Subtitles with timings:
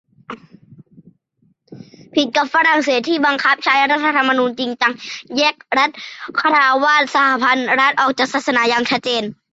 [2.13, 4.93] ผิดกับฝรั่งเศส ที่บังคับใช้รัฐธรรมนูญจริงจัง
[5.37, 5.89] แยกรัฐ
[6.39, 9.23] ฆราวาส-สหพันธรัฐออกจากศาสนาอย่างชัดเจน